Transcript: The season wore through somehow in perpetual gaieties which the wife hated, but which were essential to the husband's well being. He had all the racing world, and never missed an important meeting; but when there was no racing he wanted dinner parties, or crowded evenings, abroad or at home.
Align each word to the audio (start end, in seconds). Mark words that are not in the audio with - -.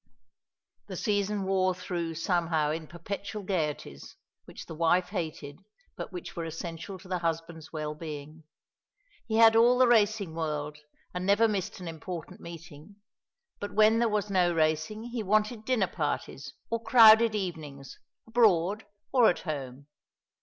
The 0.87 0.95
season 0.97 1.43
wore 1.43 1.75
through 1.75 2.15
somehow 2.15 2.71
in 2.71 2.87
perpetual 2.87 3.43
gaieties 3.43 4.15
which 4.45 4.65
the 4.65 4.73
wife 4.73 5.09
hated, 5.09 5.63
but 5.95 6.11
which 6.11 6.35
were 6.35 6.43
essential 6.43 6.97
to 6.97 7.07
the 7.07 7.19
husband's 7.19 7.71
well 7.71 7.93
being. 7.93 8.43
He 9.27 9.35
had 9.35 9.55
all 9.55 9.77
the 9.77 9.85
racing 9.87 10.33
world, 10.33 10.79
and 11.13 11.23
never 11.23 11.47
missed 11.47 11.79
an 11.79 11.87
important 11.87 12.39
meeting; 12.41 12.95
but 13.59 13.75
when 13.75 13.99
there 13.99 14.09
was 14.09 14.31
no 14.31 14.51
racing 14.51 15.03
he 15.03 15.21
wanted 15.21 15.65
dinner 15.65 15.85
parties, 15.85 16.51
or 16.71 16.81
crowded 16.81 17.35
evenings, 17.35 17.99
abroad 18.25 18.87
or 19.11 19.29
at 19.29 19.41
home. 19.41 19.85